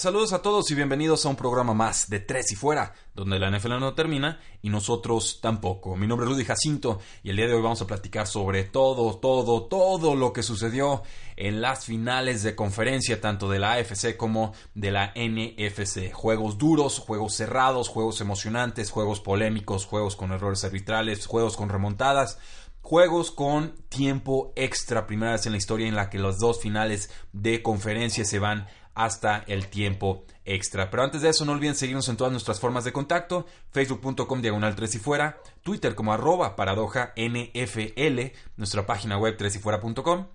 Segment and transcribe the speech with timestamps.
[0.00, 3.50] Saludos a todos y bienvenidos a un programa más de Tres y Fuera, donde la
[3.50, 5.94] NFL no termina y nosotros tampoco.
[5.94, 9.18] Mi nombre es Rudy Jacinto y el día de hoy vamos a platicar sobre todo,
[9.18, 11.02] todo, todo lo que sucedió
[11.36, 16.14] en las finales de conferencia, tanto de la AFC como de la NFC.
[16.14, 22.38] Juegos duros, juegos cerrados, juegos emocionantes, juegos polémicos, juegos con errores arbitrales, juegos con remontadas.
[22.82, 27.10] Juegos con tiempo extra, primera vez en la historia en la que las dos finales
[27.32, 28.66] de conferencia se van
[29.04, 30.90] hasta el tiempo extra.
[30.90, 34.76] Pero antes de eso, no olviden seguirnos en todas nuestras formas de contacto, facebook.com diagonal
[34.76, 40.26] 3 y fuera, twitter como arroba paradoja NFL, nuestra página web 3 y fuera.com,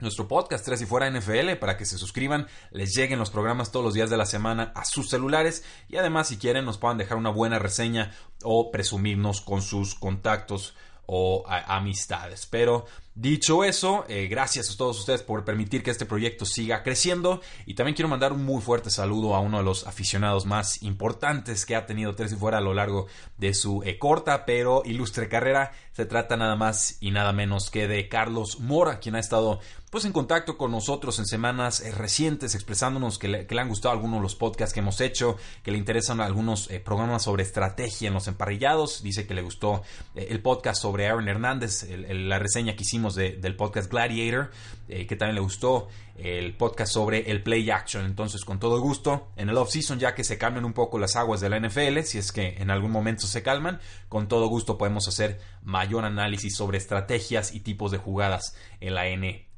[0.00, 3.84] nuestro podcast 3 y fuera NFL para que se suscriban, les lleguen los programas todos
[3.84, 7.16] los días de la semana a sus celulares y además si quieren nos puedan dejar
[7.16, 10.74] una buena reseña o presumirnos con sus contactos
[11.12, 12.46] o amistades.
[12.46, 12.86] Pero
[13.20, 17.74] Dicho eso, eh, gracias a todos ustedes por permitir que este proyecto siga creciendo y
[17.74, 21.76] también quiero mandar un muy fuerte saludo a uno de los aficionados más importantes que
[21.76, 25.72] ha tenido Tres y Fuera a lo largo de su eh, corta pero ilustre carrera.
[25.92, 30.04] Se trata nada más y nada menos que de Carlos Mora, quien ha estado pues
[30.04, 34.22] en contacto con nosotros en semanas eh, recientes, expresándonos que le, han gustado algunos de
[34.22, 39.02] los podcasts que hemos hecho, que le interesan algunos programas sobre estrategia en los emparrillados.
[39.02, 39.82] Dice que le gustó
[40.14, 44.50] el podcast sobre Aaron Hernández, la reseña que hicimos del podcast Gladiator,
[44.88, 48.04] eh, que también le gustó el podcast sobre el play action.
[48.04, 51.40] Entonces, con todo gusto, en el off-season, ya que se cambian un poco las aguas
[51.40, 55.08] de la NFL, si es que en algún momento se calman, con todo gusto podemos
[55.08, 59.49] hacer mayor análisis sobre estrategias y tipos de jugadas en la NFL.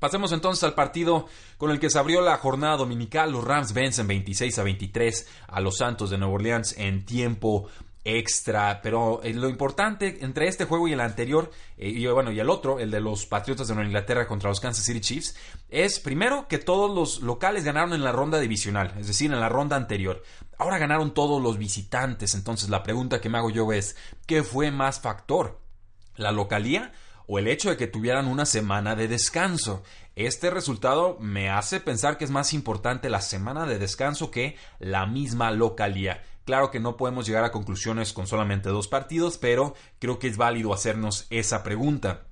[0.00, 1.26] Pasemos entonces al partido
[1.58, 3.30] con el que se abrió la jornada dominical.
[3.32, 7.68] Los Rams vencen 26 a 23 a los Santos de Nueva Orleans en tiempo
[8.02, 12.40] extra, pero eh, lo importante entre este juego y el anterior, eh, y bueno, y
[12.40, 15.36] el otro, el de los Patriotas de Nueva Inglaterra contra los Kansas City Chiefs,
[15.68, 19.50] es primero que todos los locales ganaron en la ronda divisional, es decir, en la
[19.50, 20.22] ronda anterior.
[20.56, 23.96] Ahora ganaron todos los visitantes, entonces la pregunta que me hago yo es,
[24.26, 25.60] ¿qué fue más factor?
[26.16, 26.92] ¿La localía?
[27.32, 29.84] O el hecho de que tuvieran una semana de descanso.
[30.16, 35.06] Este resultado me hace pensar que es más importante la semana de descanso que la
[35.06, 36.24] misma localía.
[36.44, 40.36] Claro que no podemos llegar a conclusiones con solamente dos partidos, pero creo que es
[40.36, 42.29] válido hacernos esa pregunta.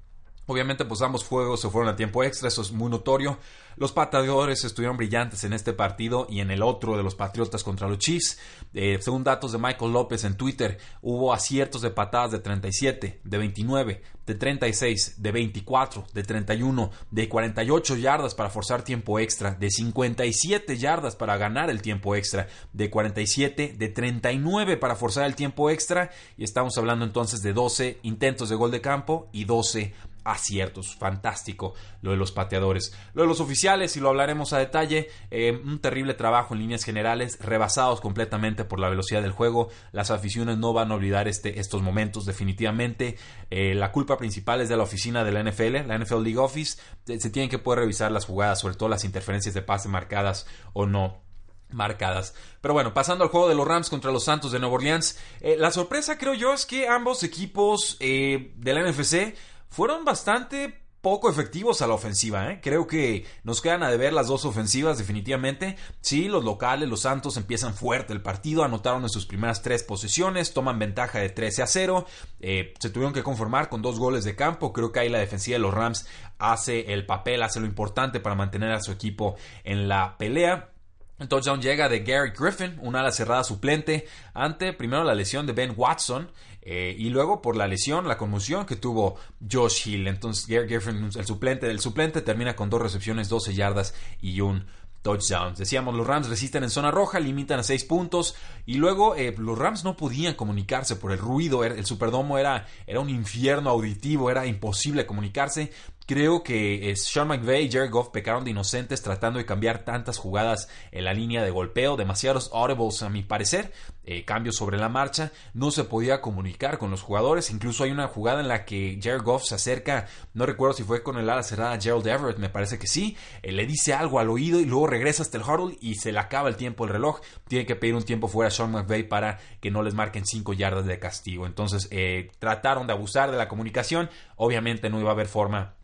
[0.51, 3.37] Obviamente, pues ambos juegos se fueron a tiempo extra, eso es muy notorio.
[3.77, 7.87] Los patadores estuvieron brillantes en este partido y en el otro de los Patriotas contra
[7.87, 8.39] los Chiefs.
[8.73, 13.39] Eh, según datos de Michael López en Twitter, hubo aciertos de patadas de 37, de
[13.39, 19.71] 29, de 36, de 24, de 31, de 48 yardas para forzar tiempo extra, de
[19.71, 25.71] 57 yardas para ganar el tiempo extra, de 47, de 39 para forzar el tiempo
[25.71, 29.95] extra y estamos hablando entonces de 12 intentos de gol de campo y 12
[30.29, 30.95] aciertos.
[30.97, 32.93] Fantástico lo de los pateadores.
[33.15, 36.85] Lo de los oficiales, y lo hablaremos a detalle, eh, un terrible trabajo en líneas
[36.85, 39.69] generales, rebasados completamente por la velocidad del juego.
[39.93, 43.17] Las aficiones no van a olvidar este, estos momentos definitivamente.
[43.51, 46.81] Eh, la culpa principal es de la oficina de la NFL, la NFL League Office.
[47.07, 50.87] Se tienen que poder revisar las jugadas, sobre todo las interferencias de pase marcadas o
[50.87, 51.23] no
[51.71, 52.35] marcadas.
[52.63, 55.57] Pero bueno, pasando al juego de los Rams contra los Santos de Nueva Orleans, eh,
[55.59, 59.35] la sorpresa creo yo es que ambos equipos de la NFC
[59.69, 62.51] fueron bastante poco efectivos a la ofensiva.
[62.51, 62.61] ¿eh?
[62.63, 65.77] Creo que nos quedan a deber las dos ofensivas definitivamente.
[66.01, 70.53] Sí, los locales, los Santos empiezan fuerte el partido, anotaron en sus primeras tres posiciones,
[70.53, 72.07] toman ventaja de 13 a 0,
[72.41, 74.73] eh, se tuvieron que conformar con dos goles de campo.
[74.73, 76.07] Creo que ahí la defensiva de los Rams
[76.39, 80.73] hace el papel, hace lo importante para mantener a su equipo en la pelea.
[81.19, 85.53] El touchdown llega de Gary Griffin, una ala cerrada suplente, ante primero la lesión de
[85.53, 86.31] Ben Watson
[86.71, 89.17] eh, y luego por la lesión, la conmoción que tuvo
[89.51, 90.07] Josh Hill.
[90.07, 94.67] Entonces Gary Griffin, el suplente del suplente, termina con dos recepciones, 12 yardas y un
[95.01, 95.55] touchdown.
[95.55, 98.35] Decíamos, los Rams resisten en zona roja, limitan a 6 puntos
[98.67, 103.01] y luego eh, los Rams no podían comunicarse por el ruido, el Superdomo era, era
[103.01, 105.73] un infierno auditivo, era imposible comunicarse.
[106.09, 110.71] Creo que Sean McVay y Jared Goff pecaron de inocentes tratando de cambiar tantas jugadas
[110.91, 113.75] en la línea de golpeo, demasiados audibles a mi parecer,
[114.05, 118.09] eh, cambios sobre la marcha, no se podía comunicar con los jugadores, incluso hay una
[118.09, 121.43] jugada en la que Jared Goff se acerca, no recuerdo si fue con el ala
[121.43, 124.87] cerrada Gerald Everett, me parece que sí, eh, le dice algo al oído y luego
[124.87, 127.95] regresa hasta el huddle y se le acaba el tiempo el reloj, tiene que pedir
[127.95, 131.45] un tiempo fuera a Sean McVay para que no les marquen 5 yardas de castigo,
[131.45, 135.75] entonces eh, trataron de abusar de la comunicación, obviamente no iba a haber forma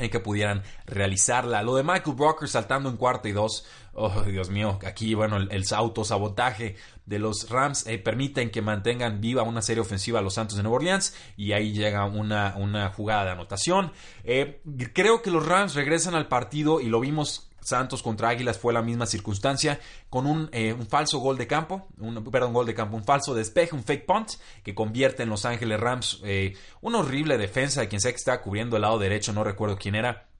[0.00, 1.62] en que pudieran realizarla.
[1.62, 5.50] Lo de Michael Brocker saltando en cuarta y dos, oh Dios mío, aquí bueno, el,
[5.50, 6.76] el autosabotaje
[7.06, 10.62] de los Rams eh, permiten que mantengan viva una serie ofensiva a los Santos de
[10.62, 13.92] Nueva Orleans y ahí llega una, una jugada de anotación.
[14.24, 14.62] Eh,
[14.92, 18.82] creo que los Rams regresan al partido y lo vimos Santos contra Águilas fue la
[18.82, 19.78] misma circunstancia
[20.08, 23.34] con un, eh, un, falso gol de campo, un, perdón, gol de campo, un falso
[23.34, 24.30] despeje, un fake punt
[24.62, 28.40] que convierte en Los Ángeles Rams eh, una horrible defensa de quien sea que está
[28.42, 30.30] cubriendo el lado derecho, no recuerdo quién era.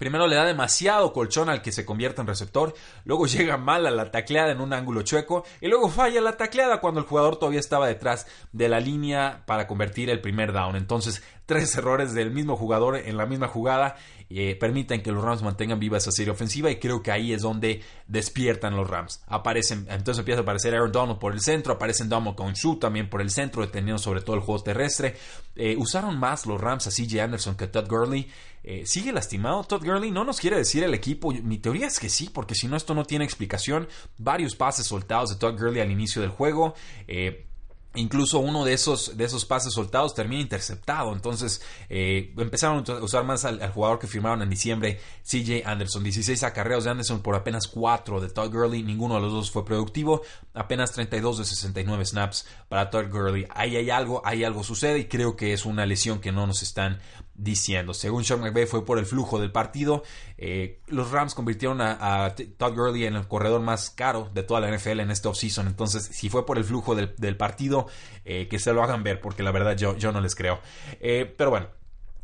[0.00, 2.72] Primero le da demasiado colchón al que se convierte en receptor,
[3.04, 6.80] luego llega mal a la tacleada en un ángulo chueco y luego falla la tacleada
[6.80, 10.74] cuando el jugador todavía estaba detrás de la línea para convertir el primer down.
[10.76, 13.96] Entonces, tres errores del mismo jugador en la misma jugada
[14.30, 17.42] eh, permiten que los Rams mantengan viva esa serie ofensiva y creo que ahí es
[17.42, 19.22] donde despiertan los Rams.
[19.26, 23.20] Aparecen, entonces empieza a aparecer Aaron Donald por el centro, aparecen Domo Su también por
[23.20, 25.16] el centro, deteniendo sobre todo el juego terrestre.
[25.56, 28.30] Eh, usaron más los Rams a CJ Anderson que a Todd Gurley.
[28.62, 30.10] Eh, ¿Sigue lastimado Todd Gurley?
[30.10, 31.32] No nos quiere decir el equipo.
[31.32, 33.88] Mi teoría es que sí, porque si no, esto no tiene explicación.
[34.18, 36.74] Varios pases soltados de Todd Gurley al inicio del juego.
[37.08, 37.46] Eh,
[37.94, 41.12] Incluso uno de esos, de esos pases soltados termina interceptado.
[41.12, 46.04] Entonces eh, empezaron a usar más al, jugador que firmaron en diciembre, CJ Anderson.
[46.04, 48.84] 16 acarreos de Anderson por apenas 4 de Todd Gurley.
[48.84, 50.22] Ninguno de los dos fue productivo.
[50.54, 53.46] Apenas 32 de 69 snaps para Todd Gurley.
[53.50, 56.62] Ahí hay algo, ahí algo sucede y creo que es una lesión que no nos
[56.62, 57.00] están
[57.40, 57.94] diciendo.
[57.94, 60.02] Según Sean McVay fue por el flujo del partido.
[60.36, 64.70] Eh, los Rams convirtieron a, Todd Gurley en el corredor más caro de toda la
[64.70, 65.66] NFL en este offseason.
[65.66, 67.86] Entonces, si fue por el flujo del, partido,
[68.24, 70.60] eh, que se lo hagan ver, porque la verdad yo, yo no les creo.
[71.00, 71.68] Eh, pero bueno,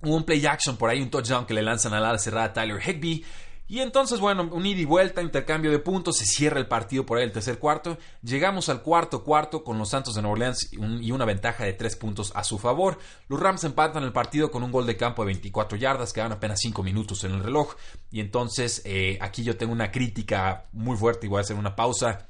[0.03, 2.53] hubo un play action por ahí, un touchdown que le lanzan a la cerrada a
[2.53, 3.25] Tyler Higby.
[3.69, 7.19] Y entonces, bueno, un ida y vuelta, intercambio de puntos, se cierra el partido por
[7.19, 7.99] ahí el tercer cuarto.
[8.23, 11.97] Llegamos al cuarto cuarto con los Santos de Nueva Orleans y una ventaja de tres
[11.97, 12.99] puntos a su favor.
[13.29, 16.61] Los Rams empatan el partido con un gol de campo de 24 yardas, quedan apenas
[16.61, 17.75] 5 minutos en el reloj.
[18.13, 21.75] Y entonces, eh, aquí yo tengo una crítica muy fuerte y voy a hacer una
[21.75, 22.29] pausa.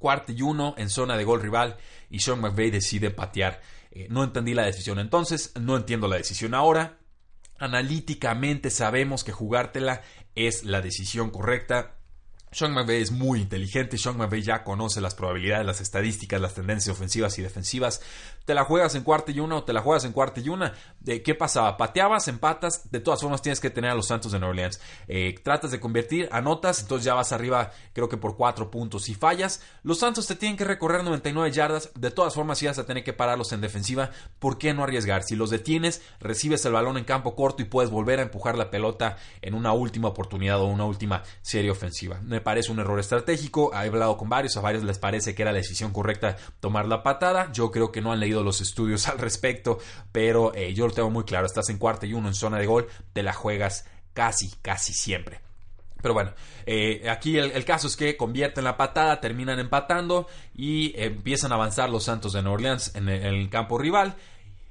[0.00, 1.76] Cuarto y uno en zona de gol rival
[2.10, 3.60] y Sean McVay decide patear.
[3.92, 6.98] Eh, no entendí la decisión entonces, no entiendo la decisión ahora
[7.62, 10.02] analíticamente sabemos que jugártela
[10.34, 11.96] es la decisión correcta.
[12.52, 16.94] Sean McVay es muy inteligente, Sean McVay ya conoce las probabilidades, las estadísticas, las tendencias
[16.94, 18.00] ofensivas y defensivas
[18.44, 20.72] te la juegas en cuarta y una o te la juegas en cuarta y una.
[21.00, 21.76] ¿De ¿Qué pasaba?
[21.76, 24.80] Pateabas, empatas, de todas formas tienes que tener a los Santos de Nueva Orleans.
[25.08, 29.04] Eh, tratas de convertir, anotas, entonces ya vas arriba, creo que por cuatro puntos.
[29.04, 32.78] Si fallas, los Santos te tienen que recorrer 99 yardas, de todas formas si vas
[32.78, 34.10] a tener que pararlos en defensiva.
[34.38, 35.22] ¿Por qué no arriesgar?
[35.22, 38.70] Si los detienes, recibes el balón en campo corto y puedes volver a empujar la
[38.70, 42.20] pelota en una última oportunidad o una última serie ofensiva.
[42.22, 45.52] Me parece un error estratégico, he hablado con varios, a varios les parece que era
[45.52, 47.50] la decisión correcta tomar la patada.
[47.52, 49.78] Yo creo que no han leído los estudios al respecto,
[50.12, 52.66] pero eh, yo lo tengo muy claro, estás en cuarta y uno en zona de
[52.66, 55.40] gol, te la juegas casi, casi siempre.
[56.02, 56.32] Pero bueno,
[56.66, 61.88] eh, aquí el, caso es que convierten la patada, terminan empatando y empiezan a avanzar
[61.88, 64.16] los Santos de Nueva Orleans en el, campo rival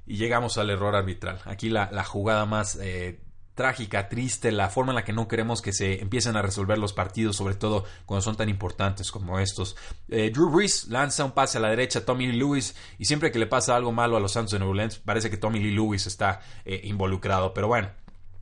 [0.06, 1.40] y llegamos al error arbitral.
[1.46, 3.22] Aquí la, jugada más eh,
[3.62, 6.94] trágica, triste, la forma en la que no queremos que se empiecen a resolver los
[6.94, 9.76] partidos, sobre todo cuando son tan importantes como estos.
[10.10, 13.32] Eh, Drew Brees lanza un pase a la derecha a Tommy Lee Lewis y siempre
[13.32, 15.76] que le pasa algo malo a los Santos de New Orleans parece que Tommy Lee
[15.76, 17.92] Lewis está eh, involucrado, pero bueno.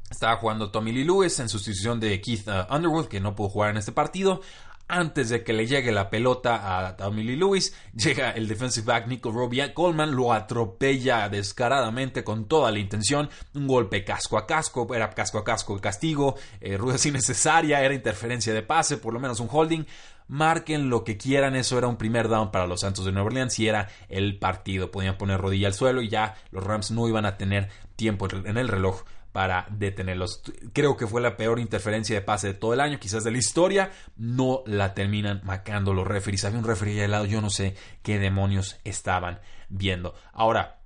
[0.09, 3.71] Estaba jugando Tommy Lee Lewis en sustitución de Keith uh, Underwood, que no pudo jugar
[3.71, 4.41] en este partido
[4.89, 9.07] antes de que le llegue la pelota a Tommy Lee Lewis, llega el defensive back
[9.07, 14.87] Nico Robbie Coleman, lo atropella descaradamente con toda la intención, un golpe casco a casco,
[14.93, 19.19] era casco a casco de castigo, eh, rueda innecesaria, era interferencia de pase, por lo
[19.19, 19.85] menos un holding.
[20.27, 23.57] Marquen lo que quieran, eso era un primer down para los Santos de Nueva Orleans
[23.57, 24.91] y era el partido.
[24.91, 28.57] Podían poner rodilla al suelo y ya los Rams no iban a tener tiempo en
[28.57, 30.41] el reloj para detenerlos.
[30.73, 33.37] Creo que fue la peor interferencia de pase de todo el año, quizás de la
[33.37, 33.91] historia.
[34.17, 36.45] No la terminan macando los referees.
[36.45, 40.15] Había un referee al lado, yo no sé qué demonios estaban viendo.
[40.33, 40.78] Ahora,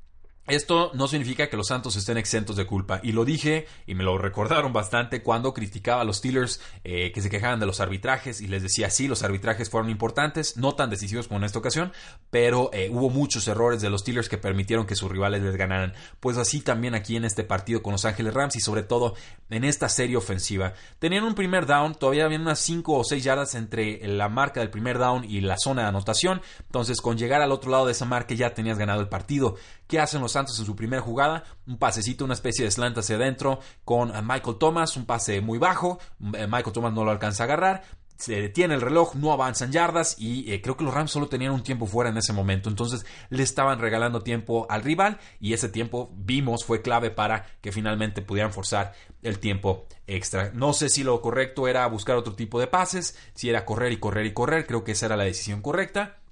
[0.48, 3.00] Esto no significa que los Santos estén exentos de culpa.
[3.02, 7.22] Y lo dije y me lo recordaron bastante cuando criticaba a los Steelers eh, que
[7.22, 10.90] se quejaban de los arbitrajes y les decía, sí, los arbitrajes fueron importantes, no tan
[10.90, 11.94] decisivos como en esta ocasión,
[12.30, 15.94] pero eh, hubo muchos errores de los Steelers que permitieron que sus rivales les ganaran.
[16.20, 19.16] Pues así también aquí en este partido con Los Ángeles Rams y sobre todo
[19.50, 20.74] en esta serie ofensiva.
[21.00, 24.70] Tenían un primer down, todavía había unas 5 o 6 yardas entre la marca del
[24.70, 26.42] primer down y la zona de anotación.
[26.66, 29.56] Entonces con llegar al otro lado de esa marca ya tenías ganado el partido.
[29.94, 31.44] ¿Qué hacen los Santos en su primera jugada?
[31.68, 35.60] Un pasecito, una especie de slant hacia adentro con eh, Michael Thomas, un pase muy
[35.60, 36.00] bajo.
[36.34, 37.84] Eh, Michael Thomas no lo alcanza a agarrar
[38.16, 41.52] se detiene el reloj, no avanzan yardas y eh, creo que los Rams solo tenían
[41.52, 45.68] un tiempo fuera en ese momento, entonces le estaban regalando tiempo al rival y ese
[45.68, 50.52] tiempo vimos fue clave para que finalmente pudieran forzar el tiempo extra.
[50.54, 53.98] No sé si lo correcto era buscar otro tipo de pases, si era correr y
[53.98, 56.23] correr y correr, creo que esa era la decisión correcta.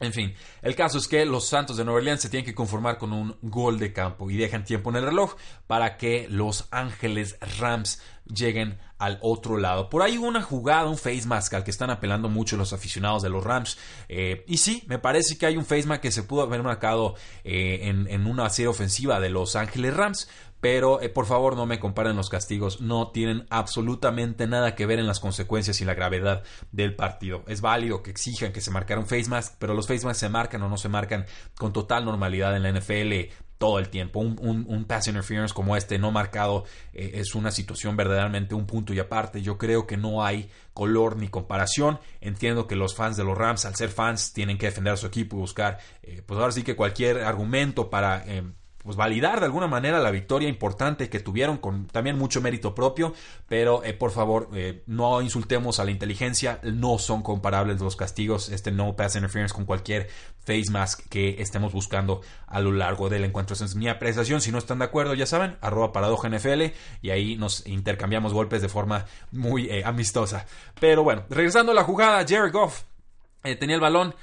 [0.00, 2.96] En fin, el caso es que los Santos de Nueva Orleans se tienen que conformar
[2.96, 7.36] con un gol de campo y dejan tiempo en el reloj para que los Ángeles
[7.58, 9.90] Rams lleguen al otro lado.
[9.90, 13.28] Por ahí una jugada, un face mask al que están apelando mucho los aficionados de
[13.28, 13.78] los Rams.
[14.08, 17.14] Eh, y sí, me parece que hay un face mask que se pudo haber marcado
[17.44, 20.28] eh, en, en, una serie ofensiva de los Ángeles Rams.
[20.60, 24.98] Pero eh, por favor no me comparen los castigos, no tienen absolutamente nada que ver
[24.98, 27.42] en las consecuencias y la gravedad del partido.
[27.46, 30.28] Es válido que exijan que se marcara un face mask, pero los face masks se
[30.28, 31.26] marcan o no se marcan
[31.56, 34.20] con total normalidad en la NFL todo el tiempo.
[34.20, 36.64] Un, un, pass interference como este no marcado
[36.94, 39.42] eh, es una situación verdaderamente un punto y aparte.
[39.42, 42.00] Yo creo que no hay color ni comparación.
[42.22, 45.06] Entiendo que los fans de los Rams, al ser fans, tienen que defender a su
[45.06, 48.24] equipo y buscar, eh, pues ahora sí que cualquier argumento para
[48.82, 53.12] pues validar de alguna manera la victoria importante que tuvieron con también mucho mérito propio,
[53.46, 58.48] pero eh, por favor eh, no insultemos a la inteligencia, no son comparables los castigos,
[58.48, 60.08] este no pass interference con cualquier
[60.44, 63.54] face mask que estemos buscando a lo largo del encuentro.
[63.54, 66.72] Es mi apreciación, si no están de acuerdo ya saben, arroba paradoja NFL
[67.02, 70.46] y ahí nos intercambiamos golpes de forma muy eh, amistosa.
[70.80, 72.84] Pero bueno, regresando a la jugada, Jared Goff
[73.42, 74.14] tenía el balón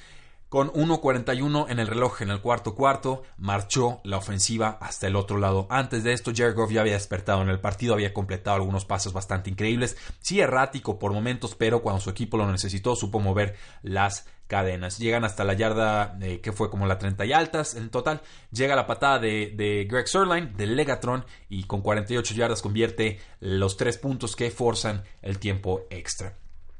[0.49, 5.37] con 1.41 en el reloj en el cuarto cuarto, marchó la ofensiva hasta el otro
[5.37, 5.67] lado.
[5.69, 9.13] Antes de esto, Jared Goff ya había despertado en el partido, había completado algunos pasos
[9.13, 14.25] bastante increíbles, sí errático por momentos, pero cuando su equipo lo necesitó, supo mover las
[14.47, 14.97] cadenas.
[14.97, 18.21] Llegan hasta la yarda eh, que fue como la 30 y altas en total.
[18.51, 23.75] Llega la patada de, de Greg Sirline, del Legatron, y con 48 yardas convierte los
[23.75, 26.37] tres puntos que forzan el tiempo extra.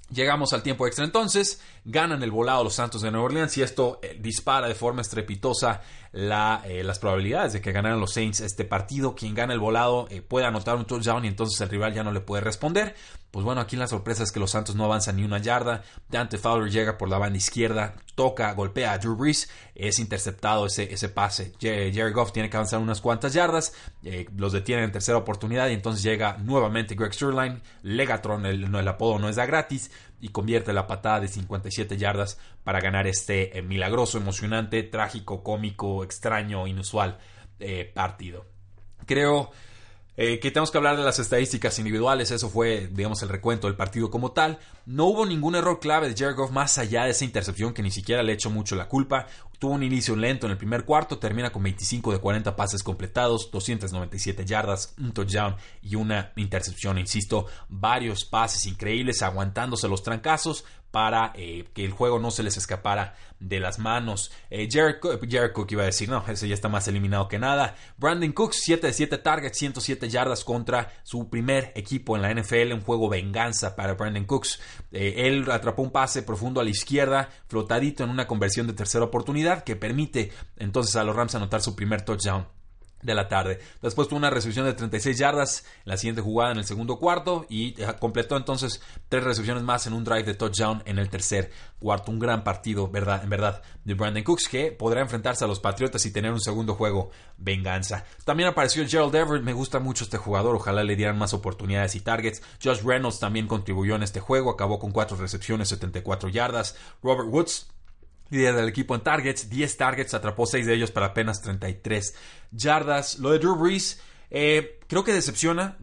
[0.10, 4.00] Llegamos al tiempo extra entonces, ganan el volado los Santos de Nueva Orleans y esto
[4.02, 5.82] eh, dispara de forma estrepitosa
[6.14, 9.16] eh, las probabilidades de que ganaran los Saints este partido.
[9.16, 12.14] Quien gana el volado eh, puede anotar un touchdown y entonces el rival ya no
[12.14, 12.96] le puede responder.
[13.32, 15.84] Pues bueno, aquí la sorpresa es que los Santos no avanzan ni una yarda.
[16.10, 20.92] Dante Fowler llega por la banda izquierda, toca, golpea a Drew Brees, es interceptado ese,
[20.94, 21.54] ese pase.
[21.60, 23.74] Jerry Goff tiene que avanzar unas cuantas yardas,
[24.36, 27.62] los detienen en tercera oportunidad y entonces llega nuevamente Greg Sturline.
[27.84, 32.40] Legatron, el, el apodo no es da gratis y convierte la patada de 57 yardas
[32.64, 37.20] para ganar este eh, milagroso, emocionante, trágico, cómico, extraño, inusual
[37.60, 38.46] eh, partido.
[39.06, 39.52] Creo
[40.20, 43.76] eh, que tenemos que hablar de las estadísticas individuales, eso fue, digamos, el recuento del
[43.76, 44.58] partido como tal.
[44.88, 48.24] No hubo ningún error clave de Jared más allá de esa intercepción que ni siquiera
[48.24, 49.28] le echó mucho la culpa.
[49.60, 53.52] Tuvo un inicio lento en el primer cuarto, termina con 25 de 40 pases completados,
[53.52, 56.98] 297 yardas, un touchdown y una intercepción.
[56.98, 60.66] Insisto, varios pases increíbles, aguantándose los trancazos,
[60.98, 64.32] para eh, que el juego no se les escapara de las manos.
[64.50, 65.00] Eh, Jared,
[65.54, 67.76] Cook iba a decir, no, ese ya está más eliminado que nada.
[67.98, 72.74] Brandon Cooks, 7 de 7 targets, 107 yardas contra su primer equipo en la NFL,
[72.74, 74.60] un juego venganza para Brandon Cooks.
[74.92, 79.06] Eh, él atrapó un pase profundo a la izquierda, flotadito en una conversión de tercera
[79.06, 82.57] oportunidad que permite entonces a los Rams anotar su primer touchdown
[83.02, 83.60] de la tarde.
[83.82, 87.46] Después tuvo una recepción de 36 yardas en la siguiente jugada en el segundo cuarto
[87.50, 91.52] y eh, completó entonces tres recepciones más en un drive de touchdown en el tercer
[91.80, 92.12] cuarto.
[92.12, 96.06] Un gran partido, verdad, en verdad, de Brandon Cooks que podrá enfrentarse a los Patriotas
[96.06, 98.04] y tener un segundo juego venganza.
[98.26, 102.02] También apareció Gerald Everett, me gusta mucho este jugador, ojalá le dieran más oportunidades y
[102.02, 102.42] targets.
[102.64, 106.76] Josh Reynolds también contribuyó en este juego, acabó con cuatro recepciones, 74 yardas.
[107.04, 107.68] Robert Woods
[108.30, 112.16] líder del equipo en targets, 10 targets, atrapó 6 de ellos para apenas 33
[112.52, 113.20] yardas.
[113.20, 115.78] Lo de Drew Brees, eh, creo que decepciona,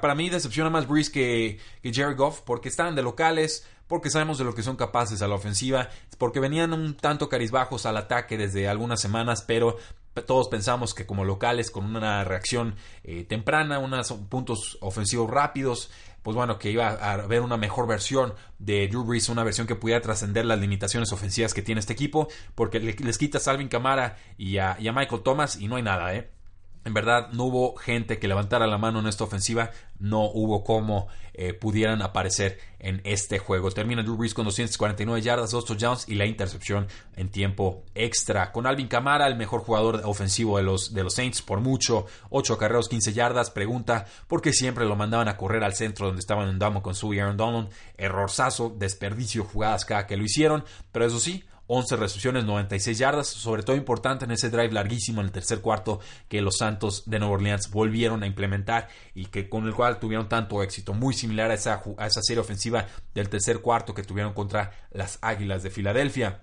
[0.00, 4.44] para mí decepciona más Brees que, Jared Goff, porque estaban de locales, porque sabemos de
[4.44, 5.88] lo que son capaces a la ofensiva,
[6.18, 9.76] porque venían un tanto carizbajos al ataque desde algunas semanas, pero
[10.26, 15.90] todos pensamos que como locales, con una reacción eh, temprana, unos puntos ofensivos rápidos,
[16.22, 19.74] pues bueno, que iba a haber una mejor versión de Drew Brees, una versión que
[19.74, 24.16] pudiera trascender las limitaciones ofensivas que tiene este equipo, porque les quita a Salvin Camara
[24.36, 26.30] y a, y a Michael Thomas y no hay nada, ¿eh?
[26.84, 29.70] En verdad, no hubo gente que levantara la mano en esta ofensiva,
[30.00, 33.70] no hubo cómo eh, pudieran aparecer en este juego.
[33.70, 38.50] Termina Drew Brees con 249 yardas, 2 touchdowns y la intercepción en tiempo extra.
[38.50, 42.58] Con Alvin Kamara, el mejor jugador ofensivo de los, de los Saints por mucho, 8
[42.58, 43.50] carreros, 15 yardas.
[43.50, 46.96] Pregunta por qué siempre lo mandaban a correr al centro donde estaban en Damo con
[46.96, 47.68] su Aaron Donald.
[47.96, 53.62] Errorzazo, desperdicio jugadas cada que lo hicieron, pero eso sí, 11 recepciones, 96 yardas, sobre
[53.62, 57.34] todo importante en ese drive larguísimo en el tercer cuarto que los Santos de Nueva
[57.34, 61.54] Orleans volvieron a implementar y que con el cual tuvieron tanto éxito, muy similar a
[61.54, 66.42] esa, a esa serie ofensiva del tercer cuarto que tuvieron contra las Águilas de Filadelfia.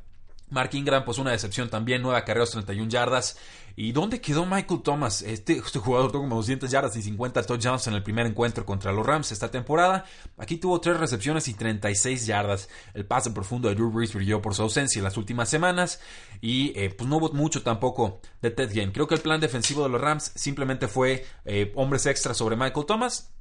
[0.49, 3.37] Mark Ingram, pues una decepción también, 9 carreras, 31 yardas.
[3.75, 5.21] ¿Y dónde quedó Michael Thomas?
[5.21, 8.91] Este, este, jugador tuvo como 200 yardas y 50 touchdowns en el primer encuentro contra
[8.91, 10.03] los Rams esta temporada.
[10.37, 12.67] Aquí tuvo 3 recepciones y 36 yardas.
[12.93, 16.01] El pase profundo de Drew Brees brilló por su ausencia en las últimas semanas.
[16.41, 18.91] Y eh, pues no hubo mucho tampoco de Ted Ginn.
[18.91, 22.85] Creo que el plan defensivo de los Rams simplemente fue eh, hombres extras sobre Michael
[22.85, 23.31] Thomas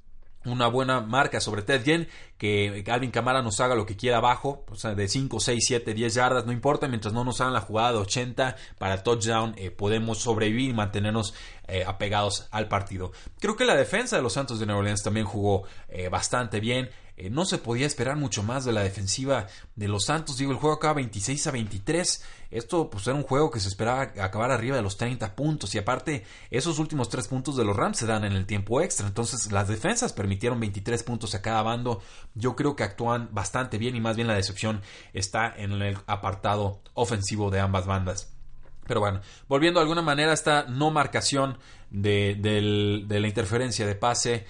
[0.45, 4.65] una buena marca sobre Ted Ginn, que Alvin Camara nos haga lo que quiera abajo,
[4.71, 7.61] o sea, de 5, 6, 7, 10 yardas, no importa, mientras no nos hagan la
[7.61, 11.35] jugada de 80 para touchdown, eh, podemos sobrevivir y mantenernos
[11.67, 13.13] eh, apegados al partido.
[13.41, 16.91] Creo que la defensa de los Santos de Nueva Orleans también jugó eh, bastante bien.
[17.21, 20.39] Eh, no se podía esperar mucho más de la defensiva de los Santos.
[20.39, 22.25] Digo, el juego acaba 26 a 23.
[22.53, 25.75] Esto pues era un juego que se esperaba acabar arriba de los 30 puntos.
[25.75, 29.09] Y aparte, esos últimos 3 puntos de los Rams se dan en el tiempo extra.
[29.09, 32.01] Entonces, las defensas permitieron 23 puntos a cada bando.
[32.37, 34.81] Yo creo que actúan bastante bien y más bien la decepción
[35.13, 38.33] está en el apartado ofensivo de ambas bandas.
[38.87, 41.59] Pero bueno, volviendo de alguna manera a esta no marcación
[41.91, 44.47] de, de la interferencia de pase,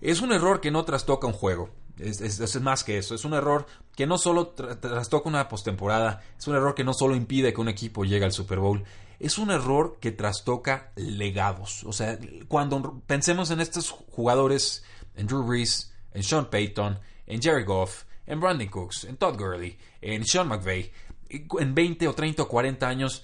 [0.00, 1.70] es un error que no trastoca un juego.
[1.98, 3.14] Es, más que eso.
[3.14, 7.14] Es un error que no solo trastoca una postemporada, es un error que no solo
[7.14, 8.84] impide que un equipo llegue al Super Bowl,
[9.18, 11.84] es un error que trastoca legados.
[11.84, 12.18] O sea,
[12.48, 14.84] cuando pensemos en estos jugadores,
[15.14, 19.78] en Drew Brees, en Sean Payton, en Jerry Goff, en Brandon Cooks, en Todd Gurley,
[20.00, 20.90] en Sean McVay,
[21.28, 23.22] en 20 o 30 o 40 años,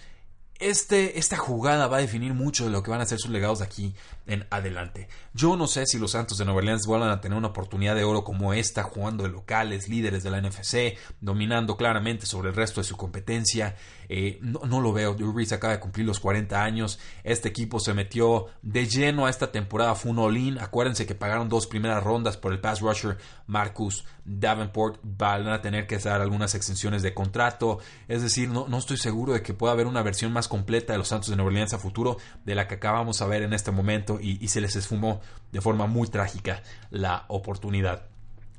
[0.59, 3.61] este, esta jugada va a definir mucho de lo que van a ser sus legados
[3.61, 3.95] de aquí
[4.27, 5.09] en adelante.
[5.33, 8.05] Yo no sé si los Santos de Nueva Orleans vuelvan a tener una oportunidad de
[8.05, 12.81] oro como esta, jugando de locales, líderes de la NFC, dominando claramente sobre el resto
[12.81, 13.77] de su competencia.
[14.09, 15.15] Eh, no, lo veo.
[15.15, 16.99] Drew Brees acaba de cumplir los 40 años.
[17.25, 19.95] Este equipo se metió de lleno a esta temporada.
[19.95, 20.59] Fue un all-in.
[20.59, 25.01] Acuérdense que pagaron dos primeras rondas por el pass rusher Marcus Davenport.
[25.03, 27.79] Van a tener que dar algunas extensiones de contrato.
[28.09, 30.99] Es decir, no, no estoy seguro de que pueda haber una versión más completa de
[30.99, 33.71] los Santos de Nueva Orleans a futuro de la que acabamos a ver en este
[33.71, 35.21] momento y, y se les esfumó
[35.53, 38.07] de forma muy trágica la oportunidad.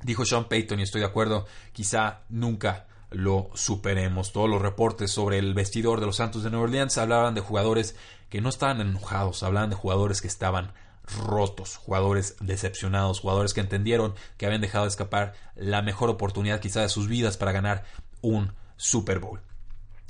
[0.02, 4.32] Dijo Sean Payton y estoy de acuerdo, quizá nunca lo superemos.
[4.32, 7.96] Todos los reportes sobre el vestidor de los Santos de Nueva Orleans hablaban de jugadores
[8.28, 10.72] que no estaban enojados, hablaban de jugadores que estaban
[11.18, 16.82] rotos, jugadores decepcionados, jugadores que entendieron que habían dejado de escapar la mejor oportunidad quizá
[16.82, 17.84] de sus vidas para ganar
[18.22, 19.40] un Super Bowl.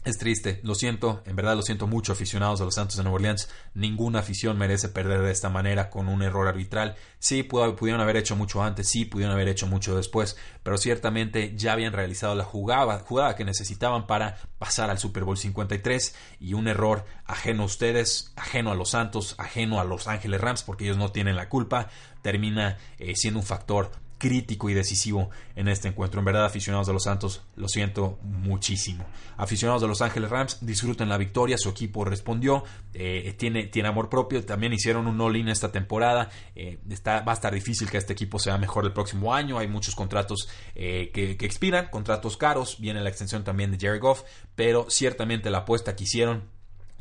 [0.03, 3.17] Es triste, lo siento, en verdad lo siento mucho, aficionados a los Santos de Nueva
[3.17, 3.51] Orleans.
[3.75, 6.97] Ninguna afición merece perder de esta manera con un error arbitral.
[7.19, 11.75] Sí, pudieron haber hecho mucho antes, sí, pudieron haber hecho mucho después, pero ciertamente ya
[11.75, 16.67] habían realizado la jugada, jugada que necesitaban para pasar al Super Bowl 53 y un
[16.67, 20.97] error ajeno a ustedes, ajeno a los Santos, ajeno a Los Ángeles Rams, porque ellos
[20.97, 21.91] no tienen la culpa,
[22.23, 26.21] termina eh, siendo un factor crítico y decisivo en este encuentro.
[26.21, 29.05] En verdad, aficionados de los Santos, lo siento muchísimo.
[29.39, 31.57] Aficionados de Los Ángeles Rams, disfruten la victoria.
[31.57, 34.45] Su equipo respondió, eh, tiene, tiene amor propio.
[34.45, 36.29] También hicieron un all-in esta temporada.
[36.55, 39.59] Eh, está, va a estar difícil que este equipo sea mejor el próximo año.
[39.59, 42.77] Hay muchos contratos eh, que, que expiran, contratos caros.
[42.79, 44.23] Viene la extensión también de Jerry Goff,
[44.55, 46.45] pero ciertamente la apuesta que hicieron,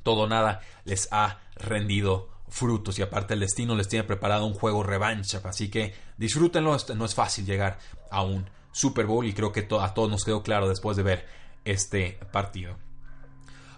[0.04, 4.84] todo nada, les ha rendido frutos y aparte el destino les tiene preparado un juego
[4.84, 7.80] revancha, así que disfrútenlo, no es fácil llegar
[8.12, 11.26] a un Super Bowl y creo que a todos nos quedó claro después de ver
[11.66, 12.78] este partido.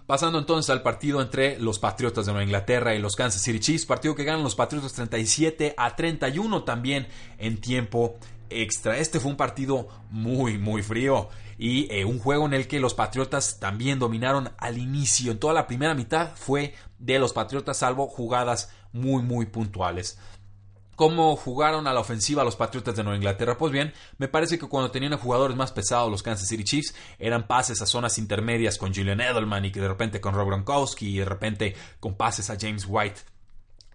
[0.06, 3.86] Pasando entonces al partido entre los Patriotas de Nueva Inglaterra y los Kansas City Chiefs,
[3.86, 7.06] partido que ganan los Patriotas 37 a 31 también
[7.38, 8.18] en tiempo
[8.50, 8.98] extra.
[8.98, 12.94] Este fue un partido muy, muy frío y eh, un juego en el que los
[12.94, 15.32] Patriotas también dominaron al inicio.
[15.32, 20.18] En toda la primera mitad fue de los Patriotas, salvo jugadas muy, muy puntuales.
[20.96, 23.56] ¿Cómo jugaron a la ofensiva los Patriotas de Nueva Inglaterra?
[23.56, 27.46] Pues bien, me parece que cuando tenían jugadores más pesados los Kansas City Chiefs, eran
[27.46, 31.18] pases a zonas intermedias con Julian Edelman y que de repente con Rob Gronkowski y
[31.18, 33.22] de repente con pases a James White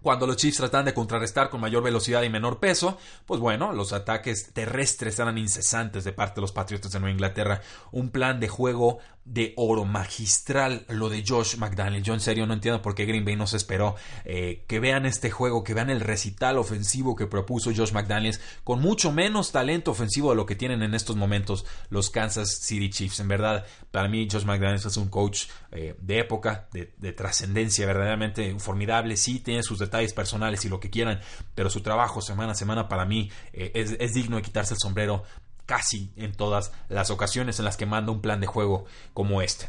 [0.02, 3.92] cuando los Chiefs tratan de contrarrestar con mayor velocidad y menor peso, pues bueno, los
[3.92, 7.60] ataques terrestres eran incesantes de parte de los Patriotas de Nueva Inglaterra.
[7.90, 12.02] Un plan de juego de oro magistral lo de Josh McDaniel.
[12.02, 13.94] Yo en serio no entiendo por qué Green Bay no se esperó.
[14.24, 18.80] Eh, que vean este juego, que vean el recital ofensivo que propuso Josh McDaniels con
[18.80, 23.20] mucho menos talento ofensivo de lo que tienen en estos momentos los Kansas City Chiefs.
[23.20, 28.58] En verdad, para mí Josh McDaniels es un coach eh, de época, de, trascendencia, verdaderamente
[28.58, 29.16] formidable.
[29.16, 31.20] Sí, tiene sus detalles personales y lo que quieran,
[31.54, 34.80] pero su trabajo semana a semana para mí eh, es, es digno de quitarse el
[34.80, 35.24] sombrero
[35.68, 39.68] casi en todas las ocasiones en las que manda un plan de juego como este.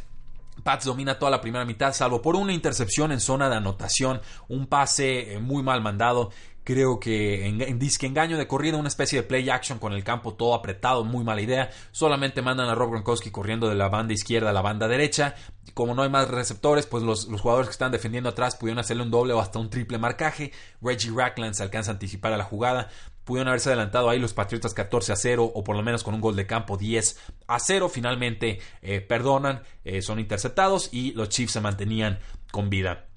[0.64, 4.66] Pats domina toda la primera mitad, salvo por una intercepción en zona de anotación, un
[4.66, 6.30] pase eh, muy mal mandado.
[6.70, 10.34] Creo que en, disque engaño de corrida, una especie de play action con el campo
[10.34, 11.68] todo apretado, muy mala idea.
[11.90, 15.34] Solamente mandan a Rob Gronkowski corriendo de la banda izquierda a la banda derecha.
[15.74, 19.02] Como no hay más receptores, pues los, los jugadores que están defendiendo atrás pudieron hacerle
[19.02, 20.52] un doble o hasta un triple marcaje.
[20.80, 22.88] Reggie Rackland se alcanza a anticipar a la jugada
[23.24, 26.20] pudieron haberse adelantado ahí los Patriotas 14 a 0 o por lo menos con un
[26.20, 27.88] gol de campo 10 a 0.
[27.88, 32.20] Finalmente eh, perdonan, eh, son interceptados y los Chiefs se mantenían
[32.52, 33.09] con vida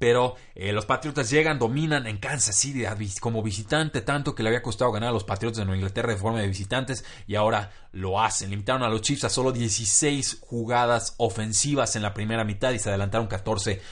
[0.00, 2.86] pero eh, los Patriotas llegan, dominan en Kansas City
[3.20, 6.18] como visitante, tanto que le había costado ganar a los Patriotas de Nueva Inglaterra de
[6.18, 8.48] forma de visitantes y ahora lo hacen.
[8.48, 12.88] Limitaron a los Chiefs a solo 16 jugadas ofensivas en la primera mitad y se
[12.88, 13.82] adelantaron 14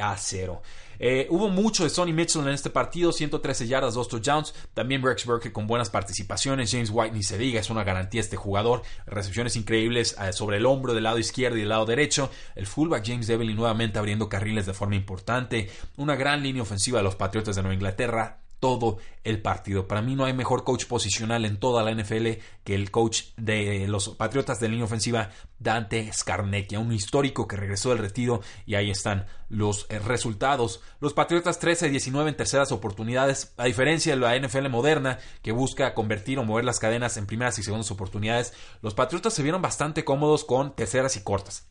[0.00, 0.62] a 0.
[0.98, 4.54] Eh, hubo mucho de Sonny Mitchell en este partido, 113 yardas, 2 touchdowns.
[4.74, 6.70] También Rex Burke con buenas participaciones.
[6.70, 8.82] James White ni se diga, es una garantía este jugador.
[9.06, 12.30] Recepciones increíbles eh, sobre el hombro del lado izquierdo y del lado derecho.
[12.54, 15.70] El fullback James Devlin nuevamente abriendo carriles de forma importante.
[15.96, 19.86] Una gran línea ofensiva de los Patriotas de Nueva Inglaterra todo el partido.
[19.86, 22.28] Para mí no hay mejor coach posicional en toda la NFL
[22.64, 27.90] que el coach de los Patriotas de línea ofensiva, Dante Scarnecchia, un histórico que regresó
[27.90, 30.80] del retiro y ahí están los eh, resultados.
[31.00, 36.38] Los Patriotas 13-19 en terceras oportunidades, a diferencia de la NFL moderna que busca convertir
[36.38, 40.44] o mover las cadenas en primeras y segundas oportunidades, los Patriotas se vieron bastante cómodos
[40.44, 41.66] con terceras y cortas.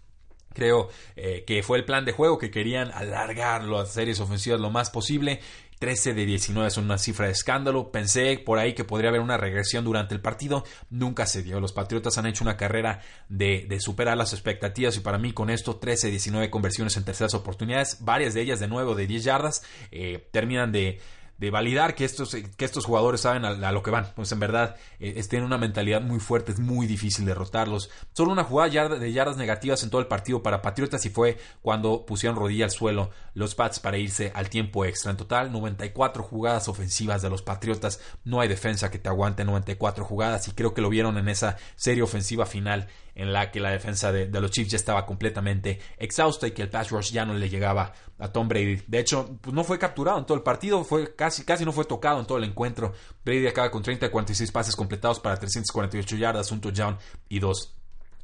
[0.55, 4.71] Creo eh, que fue el plan de juego que querían alargar las series ofensivas lo
[4.71, 5.41] más posible
[5.79, 7.91] 13 de 19 es una cifra de escándalo.
[7.91, 10.63] Pensé por ahí que podría haber una regresión durante el partido.
[10.89, 11.59] Nunca se dio.
[11.59, 15.75] Los Patriotas han hecho una carrera de, superar las expectativas y para mí con esto
[15.75, 19.63] 13 de 19 conversiones en terceras oportunidades, varias de ellas de nuevo de 10 yardas,
[19.91, 20.99] eh, terminan de
[21.37, 24.07] de validar que estos, que estos jugadores saben a, lo que van.
[24.15, 27.89] Pues en verdad, eh, tienen una mentalidad muy fuerte, es muy difícil derrotarlos.
[28.13, 32.05] Solo una jugada de yardas negativas en todo el partido para Patriotas y fue cuando
[32.05, 35.11] pusieron rodilla al suelo los Pats para irse al tiempo extra.
[35.11, 37.99] En total, 94 jugadas ofensivas de los Patriotas.
[38.23, 41.57] No hay defensa que te aguante 94 jugadas y creo que lo vieron en esa
[41.75, 46.47] serie ofensiva final en la que la defensa de, los Chiefs ya estaba completamente exhausta
[46.47, 48.83] y que el pass rush ya no le llegaba a Tom Brady.
[48.87, 51.85] De hecho, pues no fue capturado en todo el partido, fue casi, casi no fue
[51.85, 52.93] tocado en todo el encuentro.
[53.23, 56.97] Brady acaba con 30 46 pases completados para 348 yardas, un touchdown
[57.29, 57.75] y dos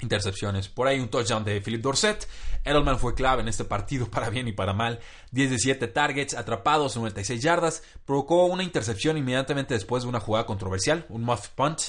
[0.02, 0.68] intercepciones.
[0.68, 2.28] Por ahí un touchdown de Philip Dorset.
[2.64, 5.00] Edelman fue clave en este partido para bien y para mal.
[5.30, 7.82] 10 de 7 targets, atrapados, 96 yardas.
[8.04, 11.80] Provocó una intercepción inmediatamente después de una jugada controversial, un muff punt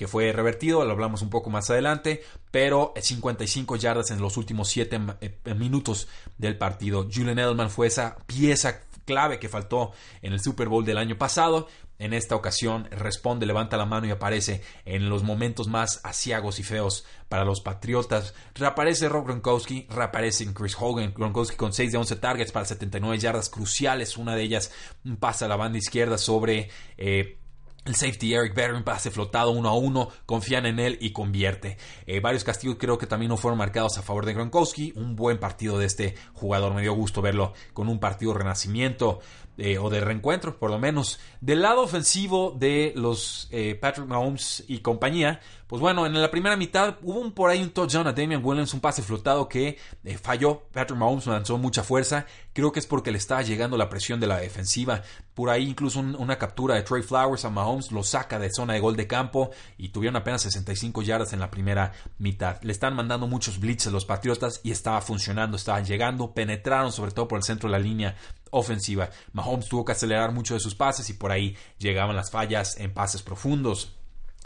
[0.00, 4.70] que fue revertido, lo hablamos un poco más adelante, pero 55 yardas en los últimos
[4.70, 6.08] 7 eh, minutos
[6.38, 7.06] del partido.
[7.12, 11.68] Julian Edelman fue esa pieza clave que faltó en el Super Bowl del año pasado.
[11.98, 16.62] En esta ocasión responde, levanta la mano y aparece en los momentos más asiagos y
[16.62, 18.32] feos para los Patriotas.
[18.54, 21.12] Reaparece Rob Gronkowski, reaparece Chris Hogan.
[21.12, 24.16] Gronkowski con 6 de 11 targets para 79 yardas cruciales.
[24.16, 24.72] Una de ellas
[25.18, 27.36] pasa a la banda izquierda sobre eh,
[27.84, 31.78] el safety Eric Berry pase flotado uno a uno, confían en él y convierte.
[32.06, 34.92] Eh, varios castigos creo que también no fueron marcados a favor de Gronkowski.
[34.96, 39.20] Un buen partido de este jugador, me dio gusto verlo con un partido renacimiento.
[39.62, 41.20] Eh, o de reencuentro, por lo menos.
[41.42, 46.56] Del lado ofensivo de los eh, Patrick Mahomes y compañía, pues bueno, en la primera
[46.56, 50.16] mitad hubo un, por ahí un touchdown a Damian Williams, un pase flotado que eh,
[50.16, 50.62] falló.
[50.72, 52.24] Patrick Mahomes lanzó mucha fuerza.
[52.54, 55.02] Creo que es porque le estaba llegando la presión de la defensiva.
[55.34, 58.80] Por ahí incluso una captura de Trey Flowers a Mahomes lo saca de zona de
[58.80, 62.60] gol de campo y tuvieron apenas 65 yardas en la primera mitad.
[62.62, 67.28] Le están mandando muchos blitzes los Patriotas y estaba funcionando, estaban llegando, penetraron sobre todo
[67.28, 68.16] por el centro de la línea
[68.50, 69.10] ofensiva.
[69.32, 72.92] Mahomes tuvo que acelerar mucho de sus pases y por ahí llegaban las fallas en
[72.92, 73.96] pases profundos.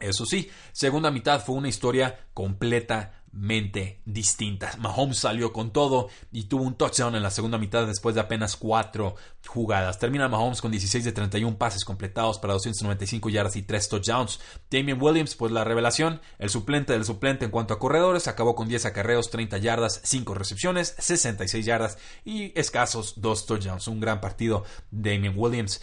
[0.01, 4.73] Eso sí, segunda mitad fue una historia completa mente distinta.
[4.79, 8.57] Mahomes salió con todo y tuvo un touchdown en la segunda mitad después de apenas
[8.57, 9.17] cuatro
[9.47, 9.99] jugadas.
[9.99, 14.41] Termina Mahomes con 16 de 31 pases completados para 295 yardas y 3 touchdowns.
[14.71, 18.69] Damien Williams, pues la revelación, el suplente del suplente en cuanto a corredores, acabó con
[18.69, 23.89] 10 acarreos, 30 yardas, 5 recepciones, 66 yardas y escasos 2 touchdowns.
[23.89, 25.83] Un gran partido Damien Williams.